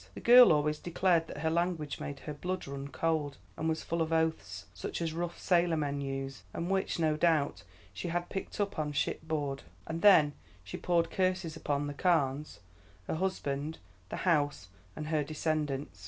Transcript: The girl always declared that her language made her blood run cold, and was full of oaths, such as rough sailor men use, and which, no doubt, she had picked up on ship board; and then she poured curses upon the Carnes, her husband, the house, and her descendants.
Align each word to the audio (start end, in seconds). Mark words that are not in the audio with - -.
The 0.15 0.19
girl 0.19 0.51
always 0.51 0.79
declared 0.79 1.27
that 1.27 1.41
her 1.41 1.51
language 1.51 1.99
made 1.99 2.21
her 2.21 2.33
blood 2.33 2.65
run 2.67 2.87
cold, 2.87 3.37
and 3.55 3.69
was 3.69 3.83
full 3.83 4.01
of 4.01 4.11
oaths, 4.11 4.65
such 4.73 4.99
as 4.99 5.13
rough 5.13 5.37
sailor 5.39 5.77
men 5.77 6.01
use, 6.01 6.41
and 6.55 6.71
which, 6.71 6.97
no 6.97 7.15
doubt, 7.15 7.61
she 7.93 8.07
had 8.07 8.27
picked 8.29 8.59
up 8.59 8.79
on 8.79 8.93
ship 8.93 9.21
board; 9.21 9.61
and 9.85 10.01
then 10.01 10.33
she 10.63 10.75
poured 10.75 11.11
curses 11.11 11.55
upon 11.55 11.85
the 11.85 11.93
Carnes, 11.93 12.61
her 13.07 13.13
husband, 13.13 13.77
the 14.09 14.17
house, 14.25 14.69
and 14.95 15.09
her 15.09 15.23
descendants. 15.23 15.99